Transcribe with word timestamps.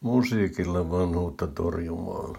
Musiikilla 0.00 0.90
vanhuutta 0.90 1.46
torjumaan. 1.46 2.36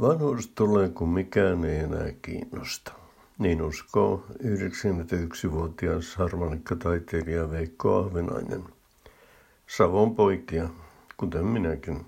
Vanhuus 0.00 0.48
tulee, 0.48 0.88
kun 0.88 1.08
mikään 1.08 1.64
ei 1.64 1.78
enää 1.78 2.12
kiinnosta. 2.22 2.92
Niin 3.38 3.62
uskoo 3.62 4.24
91-vuotias 4.42 6.16
harmonikkataiteilija 6.16 7.50
Veikko 7.50 7.96
Ahvenainen. 7.96 8.64
Savon 9.66 10.14
poikia, 10.14 10.68
kuten 11.16 11.46
minäkin. 11.46 12.06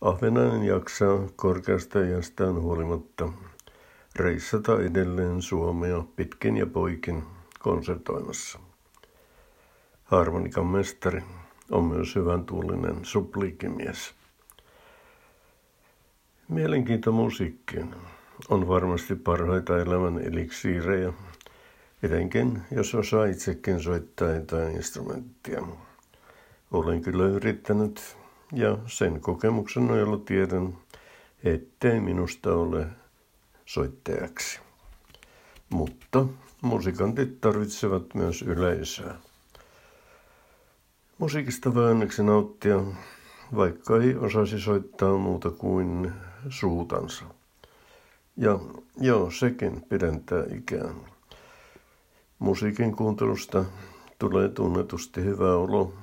Ahvenainen 0.00 0.62
jaksaa 0.62 1.18
korkeasta 1.36 2.00
iästään 2.00 2.60
huolimatta 2.60 3.32
reissata 4.16 4.80
edelleen 4.82 5.42
Suomea 5.42 6.04
pitkin 6.16 6.56
ja 6.56 6.66
poikin 6.66 7.22
konsertoimassa. 7.58 8.58
Harmonikan 10.04 10.66
mestari 10.66 11.22
on 11.70 11.84
myös 11.84 12.16
hyvän 12.16 12.44
tuulinen 12.44 13.04
supliikkimies. 13.04 14.14
Mielenkiinto 16.48 17.12
musiikkiin 17.12 17.94
on 18.48 18.68
varmasti 18.68 19.14
parhaita 19.14 19.78
elämän 19.78 20.18
eliksiirejä, 20.18 21.12
etenkin 22.02 22.62
jos 22.70 22.94
osaa 22.94 23.24
itsekin 23.24 23.80
soittaa 23.80 24.30
jotain 24.30 24.76
instrumenttia. 24.76 25.62
Olen 26.70 27.02
kyllä 27.02 27.24
yrittänyt 27.24 28.16
ja 28.52 28.78
sen 28.86 29.20
kokemuksen 29.20 29.86
nojalla 29.86 30.18
tiedän, 30.18 30.78
ettei 31.44 32.00
minusta 32.00 32.54
ole 32.54 32.86
soittajaksi. 33.66 34.60
Mutta 35.70 36.26
musikantit 36.62 37.40
tarvitsevat 37.40 38.14
myös 38.14 38.42
yleisöä. 38.42 39.14
Musiikista 41.20 41.74
voi 41.74 41.90
onneksi 41.90 42.22
nauttia, 42.22 42.80
vaikka 43.56 43.96
ei 43.96 44.16
osaisi 44.16 44.60
soittaa 44.60 45.18
muuta 45.18 45.50
kuin 45.50 46.12
suutansa. 46.48 47.24
Ja 48.36 48.58
joo, 49.00 49.30
sekin 49.30 49.82
pidentää 49.88 50.44
ikään. 50.56 50.94
Musiikin 52.38 52.96
kuuntelusta 52.96 53.64
tulee 54.18 54.48
tunnetusti 54.48 55.24
hyvä 55.24 55.54
olo, 55.54 55.94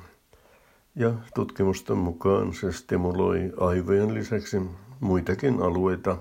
ja 0.96 1.14
tutkimusten 1.36 1.98
mukaan 1.98 2.54
se 2.54 2.72
stimuloi 2.72 3.54
aivojen 3.60 4.14
lisäksi 4.14 4.62
muitakin 5.00 5.62
alueita, 5.62 6.18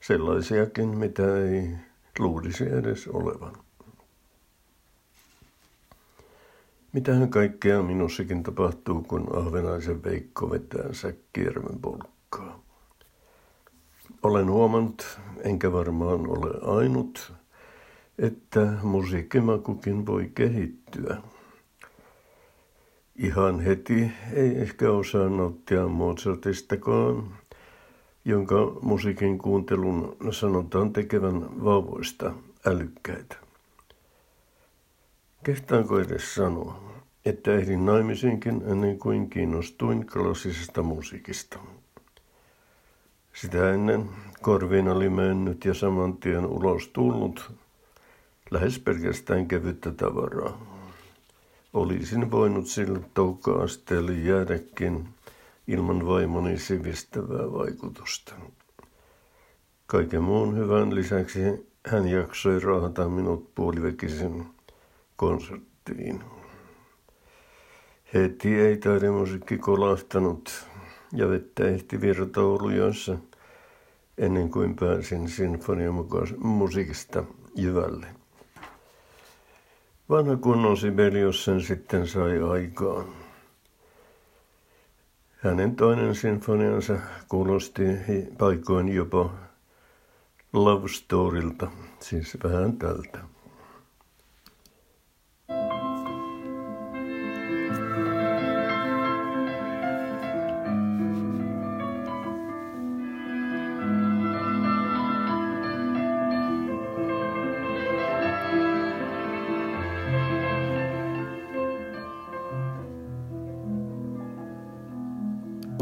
sellaisiakin, 0.00 0.88
mitä 0.88 1.36
ei 1.36 1.70
luulisi 2.18 2.64
edes 2.64 3.08
olevan. 3.08 3.63
Mitähän 6.94 7.28
kaikkea 7.28 7.82
minussakin 7.82 8.42
tapahtuu, 8.42 9.02
kun 9.02 9.36
ahvenaisen 9.36 10.04
Veikko 10.04 10.50
vetää 10.50 10.92
säkkijärven 10.92 11.78
polkkaa. 11.80 12.60
Olen 14.22 14.50
huomannut, 14.50 15.18
enkä 15.40 15.72
varmaan 15.72 16.28
ole 16.30 16.80
ainut, 16.80 17.32
että 18.18 18.72
musiikkimakukin 18.82 20.06
voi 20.06 20.30
kehittyä. 20.34 21.16
Ihan 23.16 23.60
heti 23.60 24.12
ei 24.32 24.58
ehkä 24.58 24.90
osaa 24.90 25.28
nauttia 25.28 25.88
Mozartistakaan, 25.88 27.38
jonka 28.24 28.54
musiikin 28.82 29.38
kuuntelun 29.38 30.16
sanotaan 30.30 30.92
tekevän 30.92 31.64
vauvoista 31.64 32.32
älykkäitä. 32.66 33.43
Kehtaanko 35.44 35.98
edes 35.98 36.34
sanoa, 36.34 36.80
että 37.24 37.52
ehdin 37.54 37.86
naimisiinkin 37.86 38.62
ennen 38.66 38.98
kuin 38.98 39.30
kiinnostuin 39.30 40.06
klassisesta 40.06 40.82
musiikista. 40.82 41.58
Sitä 43.32 43.72
ennen 43.72 44.08
korviin 44.42 44.88
oli 44.88 45.08
mennyt 45.08 45.64
ja 45.64 45.74
saman 45.74 46.16
tien 46.16 46.46
ulos 46.46 46.88
tullut 46.88 47.52
lähes 48.50 48.78
pelkästään 48.78 49.48
kevyttä 49.48 49.92
tavaraa. 49.92 50.66
Olisin 51.72 52.30
voinut 52.30 52.66
sillä 52.66 53.00
toukka-asteelle 53.14 54.12
jäädäkin 54.12 55.08
ilman 55.66 56.06
vaimoni 56.06 56.58
sivistävää 56.58 57.52
vaikutusta. 57.52 58.34
Kaiken 59.86 60.22
muun 60.22 60.56
hyvän 60.56 60.94
lisäksi 60.94 61.40
hän 61.86 62.08
jaksoi 62.08 62.60
raahata 62.60 63.08
minut 63.08 63.54
puoliväkisin 63.54 64.53
konserttiin. 65.16 66.24
Heti 68.14 68.60
ei 68.60 68.76
taidemusiikki 68.76 69.58
kolahtanut 69.58 70.66
ja 71.12 71.28
vettä 71.28 71.68
ehti 71.68 72.00
virta 72.00 72.40
Oulujoissa 72.40 73.18
ennen 74.18 74.50
kuin 74.50 74.76
pääsin 74.76 75.28
sinfoniamusiikista 75.28 77.24
jyvälle. 77.54 78.06
Vanha 80.08 80.36
kunnon 80.36 80.76
Sibelius 80.76 81.44
sen 81.44 81.60
sitten 81.60 82.06
sai 82.06 82.42
aikaan. 82.50 83.06
Hänen 85.36 85.76
toinen 85.76 86.14
sinfoniansa 86.14 86.98
kuulosti 87.28 87.82
paikoin 88.38 88.88
jopa 88.88 89.30
love 90.52 90.88
storylta, 90.88 91.70
siis 92.00 92.36
vähän 92.44 92.78
tältä. 92.78 93.33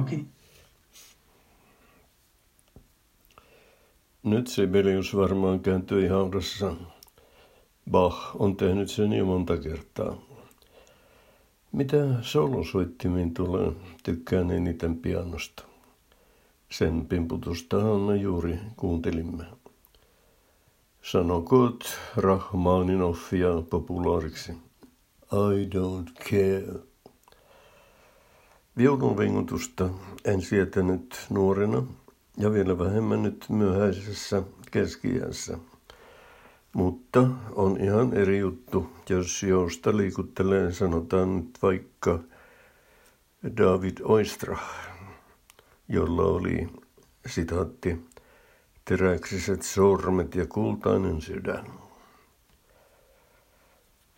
Okei. 0.03 0.25
Nyt 4.23 4.47
Sibelius 4.47 5.17
varmaan 5.17 5.61
kääntyi 5.61 6.09
haudassa. 6.09 6.75
Bach 7.91 8.17
on 8.35 8.57
tehnyt 8.57 8.91
sen 8.91 9.13
jo 9.13 9.25
monta 9.25 9.57
kertaa. 9.57 10.17
Mitä 11.73 11.97
solosoittimiin 12.23 13.35
tulee, 13.35 13.73
tykkään 14.03 14.51
eniten 14.51 14.97
pianosta. 14.97 15.65
Sen 16.71 17.07
pimputustahan 17.07 18.01
me 18.01 18.17
juuri 18.17 18.59
kuuntelimme. 18.77 19.45
Sanokoot 21.03 21.99
Rahmaninoffia 22.17 23.49
populaariksi. 23.71 24.53
I 25.33 25.69
don't 25.75 26.31
care. 26.31 26.92
Viulun 28.77 29.19
vingutusta 29.19 29.89
en 30.25 30.43
sietänyt 30.43 31.27
nuorena 31.31 31.83
ja 32.37 32.53
vielä 32.53 32.79
vähemmän 32.79 33.23
nyt 33.23 33.47
myöhäisessä 33.49 34.43
keskiässä. 34.71 35.59
Mutta 36.73 37.27
on 37.55 37.81
ihan 37.81 38.13
eri 38.13 38.39
juttu, 38.39 38.91
jos 39.09 39.43
jousta 39.43 39.97
liikuttelee, 39.97 40.73
sanotaan 40.73 41.37
nyt 41.37 41.59
vaikka 41.63 42.19
David 43.57 43.97
Oistra, 44.03 44.59
jolla 45.89 46.23
oli, 46.23 46.69
sitaatti, 47.27 48.07
teräksiset 48.85 49.63
sormet 49.63 50.35
ja 50.35 50.47
kultainen 50.47 51.21
sydän. 51.21 51.67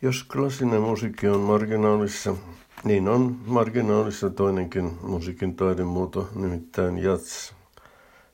Jos 0.02 0.24
klassinen 0.24 0.80
musiikki 0.80 1.28
on 1.28 1.40
marginaalissa, 1.40 2.36
niin 2.84 3.08
on 3.08 3.36
marginaalissa 3.46 4.30
toinenkin 4.30 4.98
musiikin 5.02 5.56
taidemuoto, 5.56 6.28
nimittäin 6.34 6.98
jats, 6.98 7.54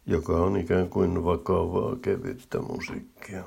joka 0.07 0.33
on 0.33 0.57
ikään 0.57 0.89
kuin 0.89 1.25
vakavaa 1.25 1.97
kevyttä 2.03 2.59
musiikkia. 2.59 3.45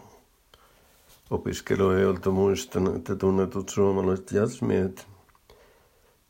Opiskelijoilta 1.29 2.31
muistan, 2.31 2.95
että 2.95 3.15
tunnetut 3.15 3.69
suomalaiset 3.69 4.31
jazzmiehet, 4.31 5.07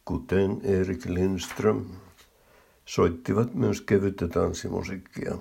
kuten 0.06 0.62
Erik 0.64 1.06
Lindström, 1.06 1.86
soittivat 2.86 3.54
myös 3.54 3.82
kevyttä 3.82 4.28
tanssimusiikkia. 4.28 5.38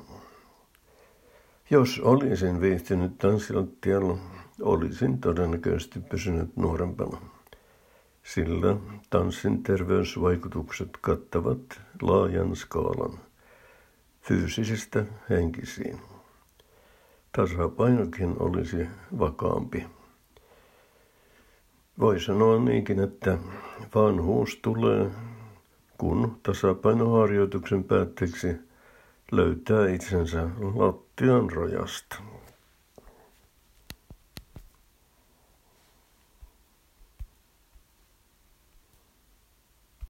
Jos 1.71 2.01
olisin 2.01 2.61
viihtynyt 2.61 3.19
tanssilattialla, 3.19 4.19
olisin 4.63 5.19
todennäköisesti 5.19 6.01
pysynyt 6.01 6.57
nuorempana 6.57 7.19
sillä 8.23 8.77
tanssin 9.11 9.63
terveysvaikutukset 9.63 10.91
kattavat 11.01 11.81
laajan 12.03 12.57
skaalan 12.57 13.19
fyysisistä 14.21 15.05
henkisiin. 15.31 16.01
Tasapainokin 17.37 18.37
olisi 18.39 18.87
vakaampi. 19.19 19.87
Voi 21.99 22.21
sanoa 22.21 22.59
niinkin, 22.59 23.01
että 23.01 23.39
vanhuus 23.95 24.59
tulee, 24.63 25.11
kun 25.99 26.41
tasapainoharjoituksen 26.43 27.85
päätteeksi 27.85 28.57
löytää 29.33 29.89
itsensä 29.89 30.49
lattian 30.75 31.51
rojasta. 31.51 32.32